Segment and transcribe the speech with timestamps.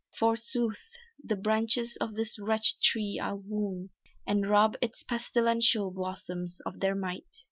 [0.17, 3.91] Forsooth, the branches of this wretched tree I'll wound
[4.25, 7.27] And rob its pestilential blossoms of their might!"